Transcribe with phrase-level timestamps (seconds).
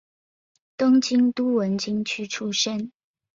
[0.77, 2.91] 东京都文京区出身。